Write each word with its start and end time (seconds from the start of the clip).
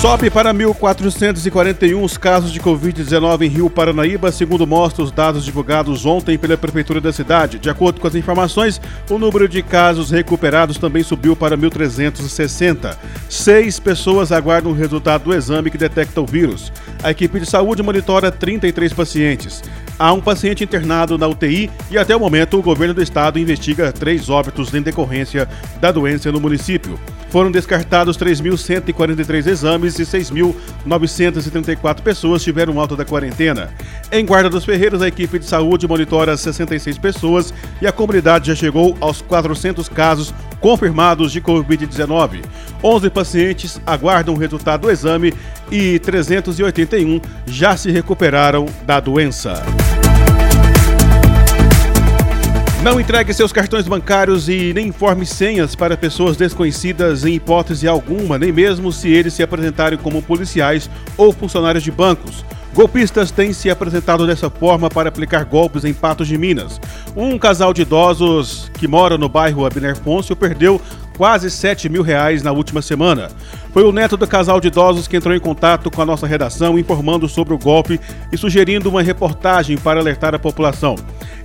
Sobe 0.00 0.30
para 0.30 0.54
1.441 0.54 2.04
os 2.04 2.16
casos 2.16 2.52
de 2.52 2.60
Covid-19 2.60 3.42
em 3.42 3.48
Rio 3.48 3.68
Paranaíba, 3.68 4.30
segundo 4.30 4.64
mostram 4.64 5.04
os 5.04 5.10
dados 5.10 5.44
divulgados 5.44 6.06
ontem 6.06 6.38
pela 6.38 6.56
Prefeitura 6.56 7.00
da 7.00 7.12
cidade. 7.12 7.58
De 7.58 7.68
acordo 7.68 8.00
com 8.00 8.06
as 8.06 8.14
informações, 8.14 8.80
o 9.10 9.18
número 9.18 9.48
de 9.48 9.60
casos 9.60 10.12
recuperados 10.12 10.78
também 10.78 11.02
subiu 11.02 11.34
para 11.34 11.58
1.360. 11.58 12.96
Seis 13.28 13.80
pessoas 13.80 14.30
aguardam 14.30 14.70
o 14.70 14.74
resultado 14.74 15.24
do 15.24 15.34
exame 15.34 15.68
que 15.68 15.76
detecta 15.76 16.20
o 16.20 16.26
vírus. 16.26 16.72
A 17.02 17.10
equipe 17.10 17.40
de 17.40 17.46
saúde 17.46 17.82
monitora 17.82 18.30
33 18.30 18.92
pacientes. 18.92 19.64
Há 19.98 20.12
um 20.12 20.20
paciente 20.20 20.62
internado 20.62 21.18
na 21.18 21.26
UTI 21.26 21.68
e, 21.90 21.98
até 21.98 22.14
o 22.14 22.20
momento, 22.20 22.56
o 22.56 22.62
governo 22.62 22.94
do 22.94 23.02
estado 23.02 23.36
investiga 23.36 23.92
três 23.92 24.30
óbitos 24.30 24.72
em 24.72 24.80
decorrência 24.80 25.48
da 25.80 25.90
doença 25.90 26.30
no 26.30 26.40
município. 26.40 26.96
Foram 27.30 27.50
descartados 27.50 28.16
3.143 28.16 29.46
exames 29.46 29.98
e 29.98 30.02
6.934 30.02 32.00
pessoas 32.00 32.42
tiveram 32.42 32.80
alta 32.80 32.96
da 32.96 33.04
quarentena. 33.04 33.70
Em 34.10 34.24
Guarda 34.24 34.48
dos 34.48 34.64
Ferreiros, 34.64 35.02
a 35.02 35.08
equipe 35.08 35.38
de 35.38 35.44
saúde 35.44 35.86
monitora 35.86 36.36
66 36.36 36.96
pessoas 36.96 37.52
e 37.82 37.86
a 37.86 37.92
comunidade 37.92 38.46
já 38.48 38.54
chegou 38.54 38.96
aos 39.00 39.20
400 39.20 39.88
casos 39.88 40.32
confirmados 40.60 41.30
de 41.30 41.40
Covid-19. 41.42 42.44
11 42.82 43.10
pacientes 43.10 43.80
aguardam 43.86 44.34
o 44.34 44.38
resultado 44.38 44.82
do 44.82 44.90
exame 44.90 45.34
e 45.70 45.98
381 45.98 47.20
já 47.46 47.76
se 47.76 47.90
recuperaram 47.90 48.66
da 48.86 49.00
doença. 49.00 49.62
Não 52.82 53.00
entregue 53.00 53.34
seus 53.34 53.52
cartões 53.52 53.88
bancários 53.88 54.48
e 54.48 54.72
nem 54.72 54.86
informe 54.86 55.26
senhas 55.26 55.74
para 55.74 55.96
pessoas 55.96 56.36
desconhecidas 56.36 57.24
em 57.24 57.34
hipótese 57.34 57.88
alguma, 57.88 58.38
nem 58.38 58.52
mesmo 58.52 58.92
se 58.92 59.08
eles 59.08 59.34
se 59.34 59.42
apresentarem 59.42 59.98
como 59.98 60.22
policiais 60.22 60.88
ou 61.16 61.32
funcionários 61.32 61.82
de 61.82 61.90
bancos. 61.90 62.44
Golpistas 62.72 63.32
têm 63.32 63.52
se 63.52 63.68
apresentado 63.68 64.28
dessa 64.28 64.48
forma 64.48 64.88
para 64.88 65.08
aplicar 65.08 65.44
golpes 65.44 65.84
em 65.84 65.92
Patos 65.92 66.28
de 66.28 66.38
Minas. 66.38 66.80
Um 67.16 67.36
casal 67.36 67.74
de 67.74 67.82
idosos 67.82 68.70
que 68.74 68.86
mora 68.86 69.18
no 69.18 69.28
bairro 69.28 69.66
Abner 69.66 69.98
Pôncio 69.98 70.36
perdeu 70.36 70.80
quase 71.16 71.50
7 71.50 71.88
mil 71.88 72.02
reais 72.02 72.44
na 72.44 72.52
última 72.52 72.80
semana. 72.80 73.28
Foi 73.72 73.82
o 73.82 73.90
neto 73.90 74.16
do 74.16 74.24
casal 74.24 74.60
de 74.60 74.68
idosos 74.68 75.08
que 75.08 75.16
entrou 75.16 75.34
em 75.34 75.40
contato 75.40 75.90
com 75.90 76.00
a 76.00 76.06
nossa 76.06 76.28
redação 76.28 76.78
informando 76.78 77.28
sobre 77.28 77.52
o 77.52 77.58
golpe 77.58 78.00
e 78.30 78.38
sugerindo 78.38 78.88
uma 78.88 79.02
reportagem 79.02 79.76
para 79.76 79.98
alertar 79.98 80.32
a 80.32 80.38
população. 80.38 80.94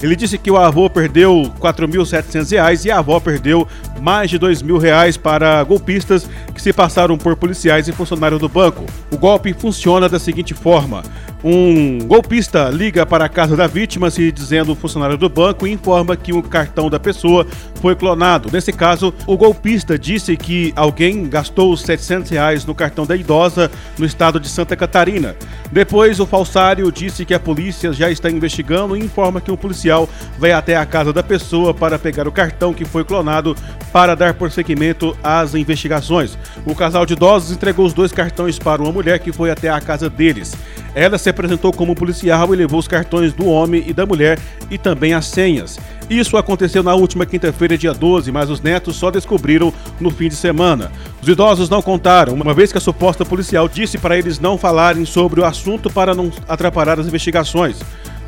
Ele 0.03 0.17
disse 0.17 0.37
que 0.37 0.51
o 0.51 0.57
avô 0.57 0.89
perdeu 0.89 1.43
R$ 1.43 1.51
4.700 1.61 2.83
e 2.83 2.91
a 2.91 2.99
avó 2.99 3.21
perdeu 3.21 3.65
mais 4.01 4.29
de 4.29 4.35
R$ 4.35 4.47
2.000 4.47 5.17
para 5.17 5.63
golpistas 5.63 6.29
que 6.53 6.61
se 6.61 6.73
passaram 6.73 7.17
por 7.17 7.37
policiais 7.37 7.87
e 7.87 7.93
funcionários 7.93 8.41
do 8.41 8.49
banco. 8.49 8.85
O 9.09 9.17
golpe 9.17 9.53
funciona 9.53 10.09
da 10.09 10.19
seguinte 10.19 10.53
forma: 10.53 11.03
um 11.43 11.99
golpista 11.99 12.69
liga 12.69 13.05
para 13.05 13.25
a 13.25 13.29
casa 13.29 13.57
da 13.57 13.67
vítima 13.67 14.09
se 14.09 14.31
dizendo 14.31 14.73
funcionário 14.75 15.17
do 15.17 15.27
banco 15.27 15.67
e 15.67 15.71
informa 15.71 16.15
que 16.15 16.31
o 16.31 16.41
cartão 16.41 16.89
da 16.89 16.99
pessoa 16.99 17.45
foi 17.81 17.95
clonado. 17.95 18.49
Nesse 18.51 18.71
caso, 18.71 19.13
o 19.27 19.35
golpista 19.35 19.99
disse 19.99 20.37
que 20.37 20.71
alguém 20.75 21.27
gastou 21.27 21.73
os 21.73 21.81
700 21.81 22.31
reais 22.31 22.65
no 22.65 22.73
cartão 22.73 23.05
da 23.05 23.15
idosa 23.15 23.69
no 23.97 24.05
estado 24.05 24.39
de 24.39 24.47
Santa 24.47 24.75
Catarina. 24.75 25.35
Depois, 25.69 26.19
o 26.19 26.25
falsário 26.25 26.89
disse 26.91 27.25
que 27.25 27.33
a 27.33 27.39
polícia 27.39 27.91
já 27.91 28.09
está 28.09 28.29
investigando 28.29 28.95
e 28.95 29.03
informa 29.03 29.41
que 29.41 29.51
um 29.51 29.57
policial 29.57 30.07
vai 30.39 30.53
até 30.53 30.77
a 30.77 30.85
casa 30.85 31.11
da 31.11 31.23
pessoa 31.23 31.73
para 31.73 31.99
pegar 31.99 32.27
o 32.27 32.31
cartão 32.31 32.73
que 32.73 32.85
foi 32.85 33.03
clonado 33.03 33.55
para 33.91 34.15
dar 34.15 34.33
prosseguimento 34.33 35.17
às 35.21 35.55
investigações. 35.55 36.37
O 36.65 36.73
casal 36.73 37.05
de 37.05 37.13
idosos 37.13 37.51
entregou 37.51 37.85
os 37.85 37.93
dois 37.93 38.13
cartões 38.13 38.57
para 38.57 38.81
uma 38.81 38.91
mulher 38.91 39.19
que 39.19 39.33
foi 39.33 39.51
até 39.51 39.67
a 39.69 39.81
casa 39.81 40.09
deles. 40.09 40.53
Ela 40.95 41.17
se 41.17 41.29
apresentou 41.29 41.73
como 41.73 41.95
policial 41.95 42.53
e 42.53 42.57
levou 42.57 42.79
os 42.79 42.87
cartões 42.87 43.33
do 43.33 43.47
homem 43.47 43.83
e 43.87 43.93
da 43.93 44.05
mulher 44.05 44.37
e 44.69 44.77
também 44.77 45.13
as 45.13 45.25
senhas. 45.25 45.79
Isso 46.09 46.37
aconteceu 46.37 46.83
na 46.83 46.93
última 46.93 47.25
quinta-feira, 47.25 47.77
dia 47.77 47.93
12, 47.93 48.31
mas 48.31 48.49
os 48.49 48.61
netos 48.61 48.95
só 48.95 49.09
descobriram 49.09 49.73
no 49.99 50.11
fim 50.11 50.29
de 50.29 50.35
semana. 50.35 50.91
Os 51.21 51.27
idosos 51.27 51.69
não 51.69 51.81
contaram, 51.81 52.33
uma 52.33 52.53
vez 52.53 52.71
que 52.71 52.77
a 52.77 52.81
suposta 52.81 53.25
policial 53.25 53.67
disse 53.67 53.97
para 53.97 54.17
eles 54.17 54.39
não 54.39 54.57
falarem 54.57 55.05
sobre 55.05 55.41
o 55.41 55.45
assunto 55.45 55.89
para 55.89 56.13
não 56.13 56.31
atrapalhar 56.47 56.99
as 56.99 57.07
investigações. 57.07 57.79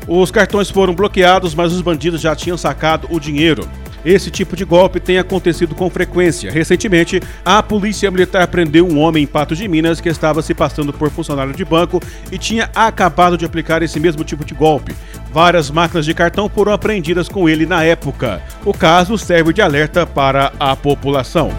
Os 0.08 0.30
cartões 0.30 0.70
foram 0.70 0.94
bloqueados, 0.94 1.54
mas 1.54 1.72
os 1.72 1.82
bandidos 1.82 2.20
já 2.20 2.34
tinham 2.34 2.56
sacado 2.56 3.08
o 3.10 3.18
dinheiro. 3.18 3.68
Esse 4.06 4.30
tipo 4.30 4.54
de 4.54 4.64
golpe 4.64 5.00
tem 5.00 5.18
acontecido 5.18 5.74
com 5.74 5.90
frequência. 5.90 6.52
Recentemente, 6.52 7.20
a 7.44 7.60
Polícia 7.60 8.08
Militar 8.08 8.46
prendeu 8.46 8.86
um 8.86 9.00
homem 9.00 9.24
em 9.24 9.26
Patos 9.26 9.58
de 9.58 9.66
Minas 9.66 10.00
que 10.00 10.08
estava 10.08 10.40
se 10.42 10.54
passando 10.54 10.92
por 10.92 11.10
funcionário 11.10 11.52
de 11.52 11.64
banco 11.64 12.00
e 12.30 12.38
tinha 12.38 12.70
acabado 12.72 13.36
de 13.36 13.44
aplicar 13.44 13.82
esse 13.82 13.98
mesmo 13.98 14.22
tipo 14.22 14.44
de 14.44 14.54
golpe. 14.54 14.94
Várias 15.32 15.72
máquinas 15.72 16.04
de 16.04 16.14
cartão 16.14 16.48
foram 16.48 16.70
apreendidas 16.70 17.28
com 17.28 17.48
ele 17.48 17.66
na 17.66 17.82
época. 17.82 18.40
O 18.64 18.72
caso 18.72 19.18
serve 19.18 19.52
de 19.52 19.60
alerta 19.60 20.06
para 20.06 20.52
a 20.60 20.76
população. 20.76 21.50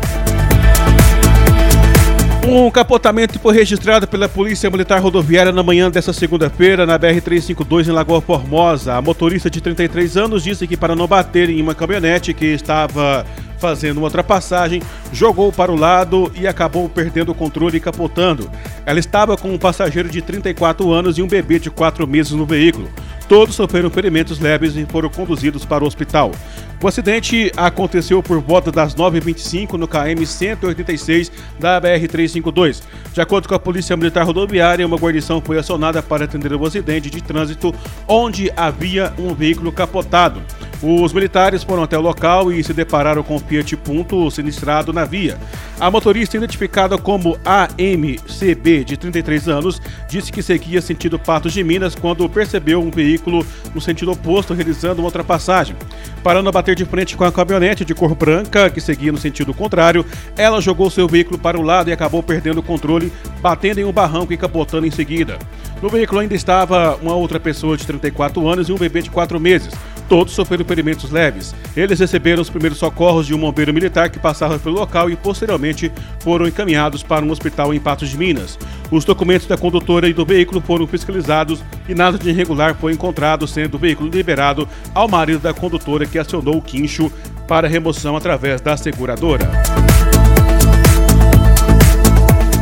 Um 2.49 2.71
capotamento 2.71 3.37
foi 3.39 3.53
registrado 3.53 4.07
pela 4.07 4.29
Polícia 4.29 4.69
Militar 4.69 5.01
Rodoviária 5.01 5.51
na 5.51 5.61
manhã 5.61 5.91
desta 5.91 6.13
segunda-feira 6.13 6.85
na 6.85 6.97
BR-352 6.97 7.89
em 7.89 7.91
Lagoa 7.91 8.21
Formosa. 8.21 8.93
A 8.93 9.01
motorista 9.01 9.49
de 9.49 9.59
33 9.59 10.15
anos 10.15 10.45
disse 10.45 10.65
que 10.65 10.77
para 10.77 10.95
não 10.95 11.07
bater 11.07 11.49
em 11.49 11.61
uma 11.61 11.75
caminhonete 11.75 12.33
que 12.33 12.45
estava 12.45 13.25
fazendo 13.57 13.97
uma 13.97 14.05
ultrapassagem, 14.05 14.81
jogou 15.11 15.51
para 15.51 15.73
o 15.73 15.75
lado 15.75 16.31
e 16.39 16.47
acabou 16.47 16.87
perdendo 16.87 17.33
o 17.33 17.35
controle 17.35 17.77
e 17.77 17.81
capotando. 17.81 18.49
Ela 18.85 18.99
estava 18.99 19.35
com 19.35 19.53
um 19.53 19.57
passageiro 19.57 20.07
de 20.07 20.21
34 20.21 20.89
anos 20.89 21.17
e 21.17 21.21
um 21.21 21.27
bebê 21.27 21.59
de 21.59 21.69
4 21.69 22.07
meses 22.07 22.31
no 22.31 22.45
veículo. 22.45 22.87
Todos 23.27 23.55
sofreram 23.55 23.89
ferimentos 23.89 24.39
leves 24.39 24.77
e 24.77 24.85
foram 24.85 25.09
conduzidos 25.09 25.65
para 25.65 25.83
o 25.83 25.87
hospital. 25.87 26.31
O 26.79 26.87
acidente 26.87 27.51
aconteceu 27.57 28.21
por 28.21 28.39
volta 28.39 28.71
das 28.71 28.93
9h25 28.93 29.73
no 29.73 29.87
KM 29.87 30.23
186 30.23 31.31
da 31.59 31.81
BR-352. 31.81 32.83
De 33.11 33.19
acordo 33.19 33.47
com 33.47 33.55
a 33.55 33.59
Polícia 33.59 33.97
Militar 33.97 34.23
Rodoviária, 34.23 34.85
uma 34.85 34.95
guarnição 34.95 35.41
foi 35.41 35.57
acionada 35.57 36.03
para 36.03 36.25
atender 36.25 36.53
o 36.53 36.63
acidente 36.63 37.09
de 37.09 37.19
trânsito 37.19 37.73
onde 38.07 38.51
havia 38.55 39.11
um 39.17 39.33
veículo 39.33 39.71
capotado. 39.71 40.39
Os 40.81 41.11
militares 41.11 41.63
foram 41.63 41.81
até 41.81 41.97
o 41.97 42.01
local 42.01 42.51
e 42.51 42.63
se 42.63 42.71
depararam 42.71 43.23
com 43.23 43.35
o 43.35 43.39
Fiat 43.39 43.75
Punto 43.77 44.29
sinistrado 44.29 44.93
na 44.93 45.05
via. 45.05 45.39
A 45.79 45.89
motorista, 45.89 46.37
identificada 46.37 46.97
como 46.97 47.37
AMCB, 47.43 48.83
de 48.83 48.97
33 48.97 49.47
anos, 49.47 49.81
disse 50.07 50.31
que 50.31 50.43
seguia 50.43 50.79
sentido 50.81 51.17
Patos 51.17 51.53
de 51.53 51.63
Minas 51.63 51.95
quando 51.95 52.29
percebeu 52.29 52.79
um 52.79 52.91
veículo 52.91 53.45
no 53.73 53.81
sentido 53.81 54.11
oposto 54.11 54.53
realizando 54.53 55.01
uma 55.01 55.07
ultrapassagem. 55.07 55.75
Parando 56.23 56.49
a 56.49 56.51
bater 56.51 56.66
de 56.75 56.85
frente 56.85 57.15
com 57.15 57.23
a 57.23 57.31
caminhonete 57.31 57.85
de 57.85 57.93
cor 57.93 58.15
branca, 58.15 58.69
que 58.69 58.81
seguia 58.81 59.11
no 59.11 59.17
sentido 59.17 59.53
contrário, 59.53 60.05
ela 60.35 60.61
jogou 60.61 60.89
seu 60.89 61.07
veículo 61.07 61.37
para 61.37 61.59
o 61.59 61.61
lado 61.61 61.89
e 61.89 61.93
acabou 61.93 62.23
perdendo 62.23 62.59
o 62.59 62.63
controle, 62.63 63.11
batendo 63.41 63.79
em 63.79 63.83
um 63.83 63.91
barranco 63.91 64.33
e 64.33 64.37
capotando 64.37 64.85
em 64.85 64.91
seguida. 64.91 65.37
No 65.81 65.89
veículo 65.89 66.21
ainda 66.21 66.33
estava 66.33 66.95
uma 67.01 67.15
outra 67.15 67.39
pessoa 67.39 67.77
de 67.77 67.85
34 67.85 68.47
anos 68.47 68.69
e 68.69 68.73
um 68.73 68.77
bebê 68.77 69.01
de 69.01 69.11
4 69.11 69.39
meses. 69.39 69.73
Todos 70.09 70.33
sofreram 70.33 70.63
ferimentos 70.63 71.11
leves. 71.11 71.53
Eles 71.75 71.99
receberam 71.99 72.41
os 72.41 72.49
primeiros 72.49 72.79
socorros 72.79 73.27
de 73.27 73.33
um 73.33 73.39
bombeiro 73.39 73.73
militar 73.73 74.09
que 74.09 74.17
passava 74.17 74.57
pelo 74.57 74.75
local 74.75 75.09
e 75.09 75.17
posteriormente 75.17 75.91
foram 76.21 76.47
encaminhados 76.47 77.03
para 77.03 77.25
um 77.25 77.31
hospital 77.31 77.73
em 77.73 77.79
Patos 77.79 78.09
de 78.09 78.17
Minas. 78.17 78.57
Os 78.89 79.03
documentos 79.03 79.47
da 79.47 79.57
condutora 79.57 80.07
e 80.07 80.13
do 80.13 80.25
veículo 80.25 80.61
foram 80.61 80.87
fiscalizados 80.87 81.61
e 81.87 81.95
nada 81.95 82.17
de 82.17 82.29
irregular 82.29 82.75
foi 82.75 82.93
encontrado, 82.93 83.47
sendo 83.47 83.75
o 83.75 83.79
veículo 83.79 84.09
liberado 84.09 84.67
ao 84.93 85.07
marido 85.07 85.39
da 85.39 85.53
condutora 85.53 86.05
que 86.05 86.19
acionou 86.19 86.57
o 86.57 86.61
quincho 86.61 87.11
para 87.47 87.67
remoção 87.67 88.15
através 88.15 88.61
da 88.61 88.75
seguradora. 88.75 89.66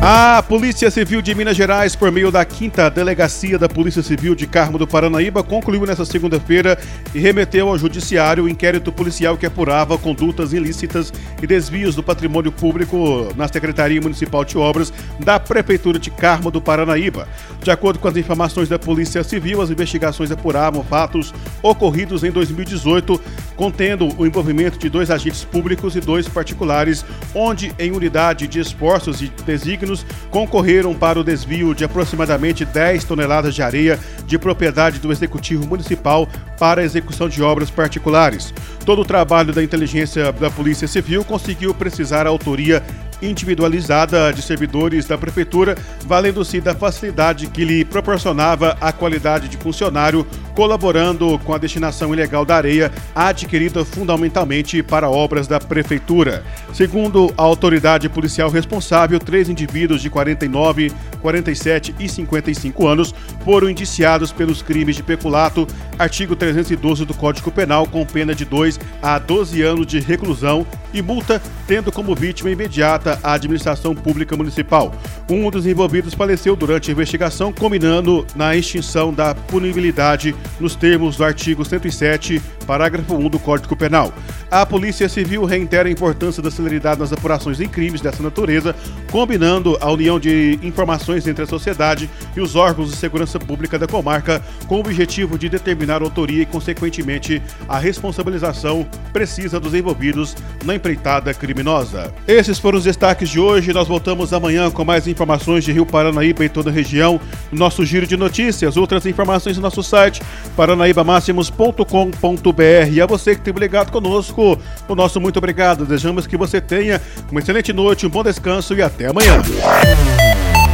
A 0.08 0.44
Polícia 0.44 0.92
Civil 0.92 1.20
de 1.20 1.34
Minas 1.34 1.58
Gerais, 1.58 1.96
por 1.96 2.12
meio 2.12 2.30
da 2.30 2.46
5 2.48 2.92
Delegacia 2.94 3.58
da 3.58 3.68
Polícia 3.68 4.04
Civil 4.04 4.36
de 4.36 4.46
Carmo 4.46 4.78
do 4.78 4.86
Paranaíba, 4.86 5.42
concluiu 5.44 5.84
nesta 5.84 6.06
segunda-feira 6.06 6.78
e 7.12 7.18
remeteu 7.20 7.70
ao 7.70 7.76
Judiciário 7.76 8.44
o 8.44 8.48
inquérito 8.48 8.92
policial 8.92 9.36
que 9.36 9.48
apurava 9.48 9.98
condutas 9.98 10.54
ilícitas 10.54 11.12
e 11.42 11.48
desvios 11.48 11.96
do 11.96 12.04
patrimônio 12.04 12.52
público 12.52 13.34
na 13.36 13.48
Secretaria 13.48 14.00
Municipal 14.00 14.46
de 14.46 14.60
Obras 14.60 14.94
da 15.20 15.40
Prefeitura 15.40 15.98
de 15.98 16.12
Carmo 16.12 16.52
do 16.52 16.62
Paranaíba. 16.62 17.28
De 17.64 17.72
acordo 17.72 17.98
com 17.98 18.08
as 18.08 18.16
informações 18.16 18.70
da 18.70 18.78
Polícia 18.78 19.24
Civil, 19.24 19.60
as 19.60 19.72
investigações 19.72 20.30
apuravam 20.30 20.84
fatos 20.84 21.34
ocorridos 21.64 22.24
em 22.24 22.30
2018 22.30 23.20
contendo 23.56 24.10
o 24.18 24.26
envolvimento 24.26 24.78
de 24.78 24.90
dois 24.90 25.10
agentes 25.10 25.44
públicos 25.44 25.96
e 25.96 26.02
dois 26.02 26.28
particulares, 26.28 27.06
onde, 27.34 27.74
em 27.80 27.92
unidade 27.92 28.48
de 28.48 28.60
esforços 28.60 29.22
e 29.22 29.32
desígnios, 29.46 30.06
concorreram 30.30 30.94
para 30.94 31.20
o 31.20 31.24
desvio 31.24 31.74
de 31.74 31.84
aproximadamente 31.84 32.66
10 32.66 33.04
toneladas 33.04 33.56
de 33.56 33.62
areia 33.62 34.00
de 34.26 34.38
propriedade 34.38 35.00
do 35.00 35.12
Executivo 35.12 35.66
Municipal 35.66 36.28
para 36.60 36.82
a 36.82 36.84
execução 36.86 37.30
de 37.30 37.42
obras 37.42 37.70
particulares. 37.70 38.54
Todo 38.86 39.02
o 39.02 39.06
trabalho 39.06 39.54
da 39.54 39.64
inteligência 39.64 40.32
da 40.32 40.50
Polícia 40.50 40.88
Civil 40.88 41.24
conseguiu 41.24 41.74
precisar 41.74 42.28
a 42.28 42.30
autoria 42.30 42.84
individualizada 43.30 44.32
de 44.32 44.42
servidores 44.42 45.06
da 45.06 45.18
Prefeitura, 45.18 45.76
valendo-se 46.06 46.62
da 46.62 46.76
facilidade 46.76 47.48
que 47.48 47.66
lhe 47.66 47.84
proporcionava 47.84 48.78
a 48.80 48.92
qualidade 48.92 49.48
de 49.48 49.58
funcionário, 49.58 50.26
colaborando 50.54 51.40
com 51.40 51.54
a 51.54 51.58
destinação 51.58 52.14
ilegal 52.14 52.46
da 52.46 52.56
areia 52.56 52.92
adquirida 53.14 53.84
fundamentalmente 53.84 54.82
para 54.82 55.10
obras 55.10 55.48
da 55.48 55.60
Prefeitura. 55.60 56.44
Segundo 56.74 57.34
a 57.38 57.42
autoridade 57.42 58.08
policial 58.10 58.50
responsável, 58.50 59.20
três 59.20 59.50
indivíduos 59.50 60.02
de 60.02 60.10
49, 60.10 60.92
47 61.22 61.96
e 62.00 62.08
55 62.08 62.88
anos 62.88 63.14
foram 63.44 63.70
indiciados 63.70 64.32
pelos 64.32 64.62
crimes 64.62 64.96
de 64.96 65.04
peculato, 65.04 65.68
artigo 65.98 66.36
312 66.36 67.06
do 67.06 67.14
Código 67.14 67.52
Penal, 67.52 67.88
com 67.88 68.06
pena 68.06 68.34
de 68.34 68.46
2 68.46 68.80
a 69.02 69.18
12 69.20 69.62
anos 69.62 69.88
de 69.88 70.00
reclusão 70.00 70.66
e 70.94 71.02
multa, 71.02 71.42
tendo 71.68 71.92
como 71.92 72.16
vítima 72.16 72.50
imediata 72.50 73.15
a 73.24 73.34
administração 73.34 73.96
pública 73.96 74.36
municipal. 74.36 74.94
Um 75.30 75.50
dos 75.50 75.66
envolvidos 75.66 76.14
faleceu 76.14 76.56
durante 76.56 76.90
a 76.90 76.94
investigação, 76.94 77.52
combinando 77.52 78.26
na 78.36 78.56
extinção 78.56 79.14
da 79.14 79.34
punibilidade 79.34 80.36
nos 80.60 80.76
termos 80.76 81.18
do 81.18 81.24
artigo 81.24 81.66
107, 81.66 82.42
parágrafo 82.66 83.16
1 83.16 83.30
do 83.30 83.40
Código 83.40 83.76
Penal. 83.76 84.14
A 84.50 84.66
Polícia 84.66 85.10
Civil 85.10 85.46
reitera 85.46 85.90
a 85.90 85.92
importância 85.92 86.42
da 86.42 86.52
celeridade 86.52 87.00
nas 87.00 87.12
apurações 87.12 87.60
em 87.60 87.68
crimes 87.68 88.02
dessa 88.02 88.22
natureza, 88.22 88.76
combinando 89.12 89.78
a 89.82 89.92
união 89.92 90.20
de 90.20 90.60
informações 90.62 91.28
entre 91.28 91.44
a 91.44 91.48
sociedade 91.48 92.10
e 92.36 92.42
os 92.42 92.56
órgãos 92.56 92.92
de 92.92 92.98
segurança 92.98 93.40
pública 93.40 93.78
da 93.80 93.88
comarca, 93.88 94.42
com 94.68 94.78
o 94.78 94.80
objetivo 94.80 95.38
de 95.38 95.50
determinar 95.50 96.02
a 96.02 96.06
autoria 96.06 96.44
e, 96.44 96.46
consequentemente, 96.46 97.42
a 97.68 97.78
responsabilização 97.78 98.86
precisa 99.12 99.60
dos 99.60 99.74
envolvidos 99.74 100.36
na 100.64 100.76
empreitada 100.76 101.34
criminosa. 101.34 102.14
Esses 102.28 102.60
foram 102.60 102.78
os 102.78 102.86
destaques 102.96 103.30
de 103.30 103.40
hoje. 103.40 103.72
Nós 103.74 103.90
voltamos 103.90 104.32
amanhã 104.32 104.72
com 104.72 104.86
mais 104.86 105.06
informações 105.06 105.66
de 105.66 105.74
Rio 105.74 105.86
Paranaíba 105.86 106.46
e 106.46 106.50
toda 106.50 106.70
a 106.70 106.74
região. 106.74 107.20
No 107.52 107.60
nosso 107.60 107.86
giro 107.86 108.08
de 108.08 108.16
notícias, 108.16 108.78
outras 108.78 109.06
informações 109.06 109.58
no 109.58 109.64
nosso 109.64 109.84
site 109.84 110.22
paranaibamáximos.com.br. 110.56 112.92
E 112.92 113.02
a 113.02 113.06
você 113.06 113.34
que 113.34 113.42
esteve 113.42 113.60
ligado 113.60 113.92
conosco, 113.92 114.58
o 114.88 114.96
nosso 114.96 115.20
muito 115.20 115.38
obrigado. 115.38 115.86
Desejamos 115.86 116.26
que 116.26 116.38
você 116.38 116.62
tenha 116.62 117.02
uma 117.30 117.42
excelente 117.42 117.74
noite, 117.74 118.08
um 118.08 118.10
bom 118.10 118.24
descanso 118.24 118.74
e 118.74 118.82
até 118.82 119.08
amanhã. 119.08 119.42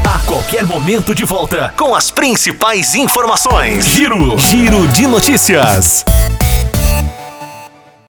A 0.06 0.19
qualquer 0.19 0.63
momento 0.65 1.15
de 1.15 1.25
volta 1.25 1.74
com 1.75 1.95
as 1.95 2.12
principais 2.12 2.94
informações. 2.94 3.88
Giro, 3.88 4.38
giro 4.38 4.88
de 4.89 5.07
notícias. 5.07 6.06